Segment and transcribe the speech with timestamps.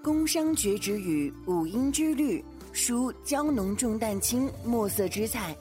[0.00, 5.54] 听宫商角徵羽，五音之律；书娇浓重淡轻，墨色之彩。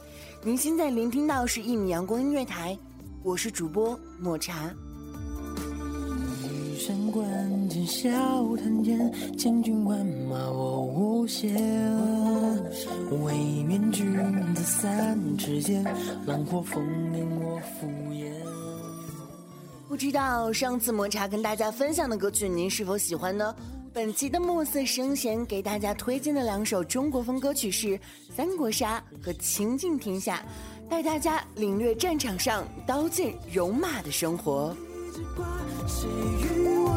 [0.43, 2.77] 您现在聆听到是一米阳光音乐台，
[3.21, 4.73] 我是主播抹茶。
[7.85, 8.09] 笑
[8.57, 11.53] 谈间，千军万马我无限。
[13.23, 14.15] 未免君
[14.55, 15.83] 子三尺剑，
[16.25, 16.81] 浪火风
[17.13, 18.31] 铃我敷衍。
[19.87, 23.53] 不知道上次抹茶跟大家分享的歌曲，您是否喜欢呢？
[23.99, 27.87] 本期的暮色声弦给大家推荐的两首中国风歌曲是
[28.33, 30.41] 《三国杀》和《倾尽天下》，
[30.89, 34.73] 带大家领略战场上刀剑戎马的生活。
[35.85, 36.89] 谁与我？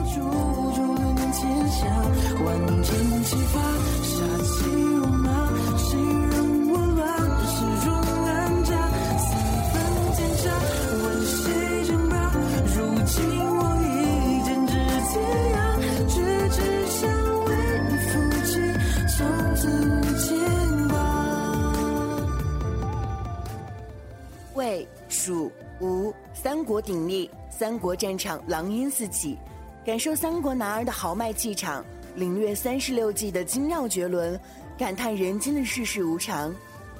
[25.12, 29.38] 蜀、吴三国鼎立，三国战场狼烟四起，
[29.84, 31.84] 感受三国男儿的豪迈气场，
[32.16, 34.40] 领略三十六计的精妙绝伦，
[34.78, 36.52] 感叹人间的世事无常。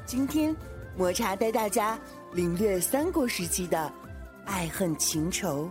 [0.04, 0.54] 今天，
[0.94, 1.98] 抹茶带大家
[2.34, 3.90] 领略三国时期的
[4.44, 5.70] 爱恨情仇。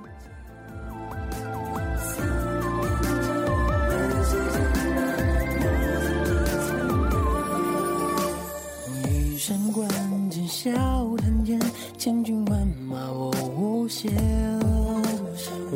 [9.07, 9.87] 玉山关
[10.31, 11.00] 前笑，
[12.01, 14.11] 千军万马我无限。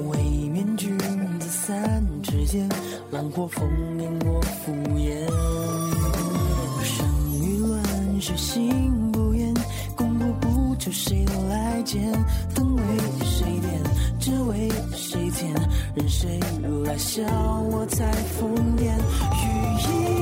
[0.09, 0.97] 未免君
[1.39, 2.67] 子三尺剑，
[3.11, 3.63] 浪火风
[4.01, 5.23] 烟我敷衍。
[6.83, 7.05] 生
[7.39, 9.53] 于乱世心不厌，
[9.95, 12.01] 功过不求谁来鉴，
[12.49, 12.81] 分为
[13.23, 13.83] 谁点，
[14.19, 15.53] 只为谁填，
[15.93, 16.39] 任谁
[16.85, 17.21] 来笑
[17.69, 18.97] 我才疯癫。
[19.29, 19.45] 羽
[19.83, 20.14] 翼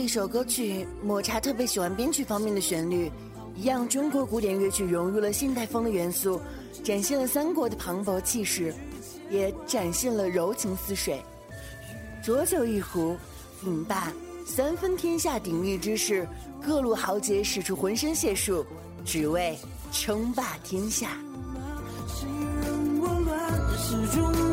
[0.00, 3.12] 一首歌曲，抹茶特别喜欢编曲方面的旋律，
[3.54, 6.40] 一样中国古典乐曲融入了现代风的元素，
[6.82, 8.74] 展现了三国的磅礴气势，
[9.30, 11.22] 也展现了柔情似水。
[12.24, 13.14] 浊酒一壶，
[13.64, 14.10] 饮罢
[14.46, 16.26] 三分天下鼎立之势，
[16.64, 18.64] 各路豪杰使出浑身解数，
[19.04, 19.58] 只为
[19.92, 21.18] 称霸天下。
[22.08, 22.26] 谁
[22.62, 24.49] 人我乱世中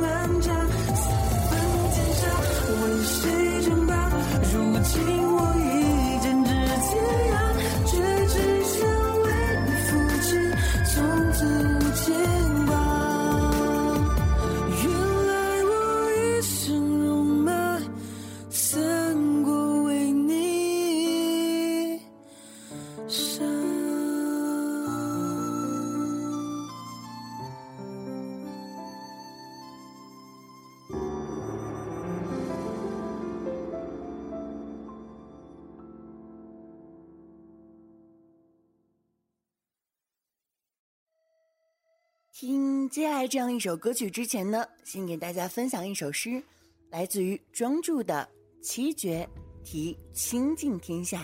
[42.40, 46.40] 听接下来这样一首歌曲之前呢，先给大家分享一首诗，
[46.92, 48.30] 来自于庄助的
[48.64, 49.28] 《七绝
[49.64, 51.24] 题倾尽天下》。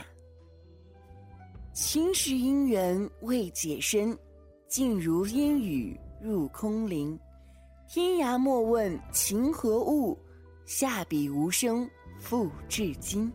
[1.71, 4.18] 青史姻缘未解深，
[4.68, 7.15] 静如烟雨入空灵。
[7.88, 10.18] 天涯莫问情何物，
[10.65, 11.88] 下笔无声
[12.19, 13.31] 付至今。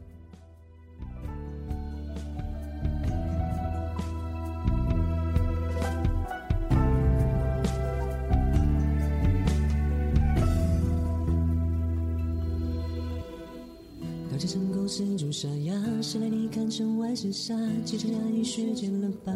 [15.28, 17.54] 功，丝竹沙哑，谁来你看城外厮杀？
[17.84, 19.32] 几场烟雨血溅了白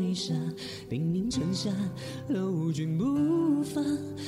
[0.00, 0.34] 泪下，
[0.88, 1.70] 兵临城下
[2.30, 3.82] ，lov 君不发。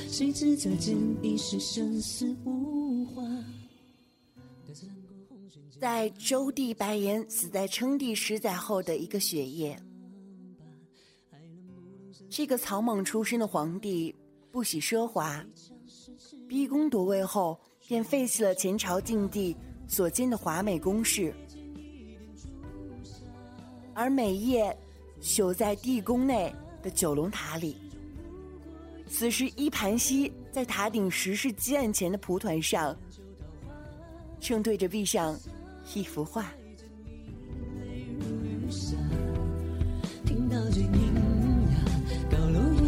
[0.08, 3.22] 谁知再见已是生死无话。
[5.80, 9.80] 在周帝白岩死在称帝十载后的一个雪夜，
[12.28, 14.14] 这个草莽出身的皇帝
[14.52, 15.42] 不喜奢华，
[16.46, 17.58] 逼宫夺位后
[17.88, 19.56] 便废弃了前朝禁地
[19.90, 21.34] 所建的华美宫室，
[23.92, 24.74] 而每夜
[25.20, 27.76] 守在地宫内的九龙塔里。
[29.08, 32.96] 此时，伊盘溪在塔顶石室基案前的蒲团上，
[34.38, 35.36] 正对着壁上。
[35.92, 36.44] 一幅画。
[40.48, 41.14] 到这音
[41.70, 41.74] 呀，
[42.30, 42.82] 高楼奄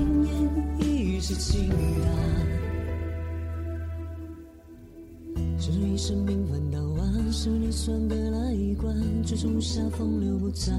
[0.79, 2.32] 奄已是晴呀。
[5.65, 8.93] 这一生命换刀啊，是你算得来一关，
[9.25, 10.73] 却种下风流不杂。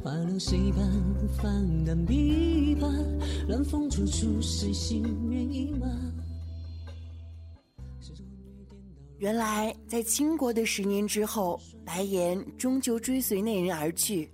[0.00, 0.88] 花落谁伴？
[1.36, 2.88] 放胆琵琶，
[3.48, 5.88] 乱风处处，谁心猿意马？
[9.18, 14.30] 原来，在倾国的十年之后，白岩终究追随那人而去，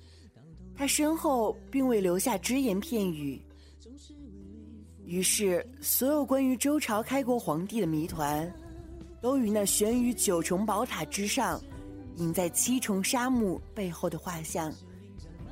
[0.75, 3.41] 他身后并未留下只言片语。
[5.07, 8.51] 于是，所有关于周朝开国皇帝的谜团，
[9.20, 11.61] 都与那悬于九重宝塔之上、
[12.17, 14.73] 隐在七重沙漠背后的画像，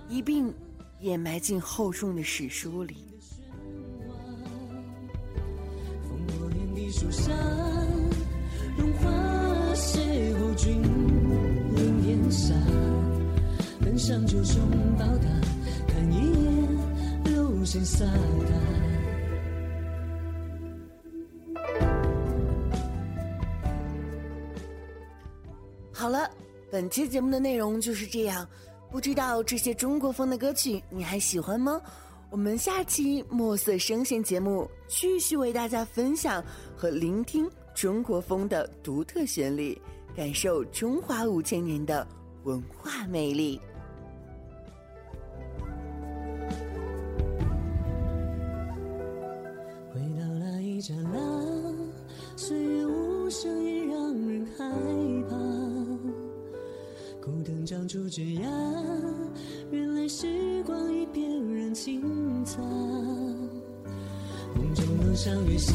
[0.09, 0.53] 一并
[1.01, 2.97] 掩埋进厚重的史书里。
[10.57, 10.83] 君
[11.75, 12.55] 临烟霞，
[13.83, 14.59] 登上九重
[14.97, 15.29] 宝塔，
[15.87, 18.76] 看一眼流星洒达。
[25.99, 26.31] 好了，
[26.71, 28.47] 本期节目的内容就是这样。
[28.91, 31.81] 不知道这些中国风的歌曲你还喜欢吗？
[32.31, 36.45] 我们下期墨色声线节目继续为大家分享
[36.77, 39.81] 和聆听中国风的独特旋律。
[40.15, 42.07] 感受中华五千年的
[42.45, 43.59] 文化魅力。
[59.71, 62.01] 原来时光已翩然轻
[62.45, 62.61] 擦。
[64.55, 65.75] 梦中楼上月下，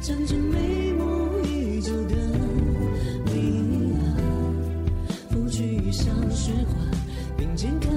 [0.00, 1.04] 长着眉目
[1.44, 2.14] 依旧的。
[3.24, 4.02] 你啊，
[5.30, 6.74] 拂去衣上雪花，
[7.36, 7.90] 并肩看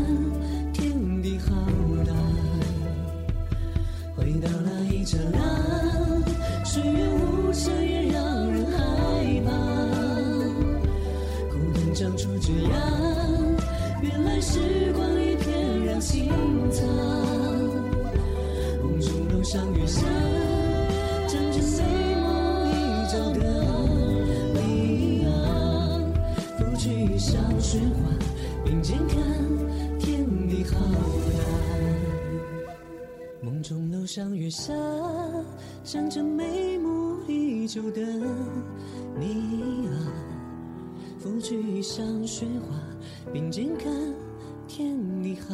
[19.60, 20.02] 楼上月下，
[21.28, 22.28] 站着眉目
[22.66, 22.72] 依
[23.12, 23.42] 旧的
[24.54, 25.30] 你啊，
[26.58, 27.60] 拂去衣上。
[27.60, 28.00] 雪花
[28.64, 29.18] 并肩看
[30.00, 31.44] 天地浩大，
[33.42, 34.74] 梦中楼上月下，
[35.84, 38.02] 站着眉目依旧的
[39.20, 39.92] 你啊，
[41.20, 42.76] 拂去衣上雪花
[43.34, 43.94] 并肩看
[44.68, 45.54] 天地浩